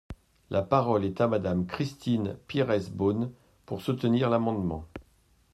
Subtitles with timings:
[0.49, 3.31] La parole est à Madame Christine Pires Beaune,
[3.67, 4.87] pour soutenir l’amendement.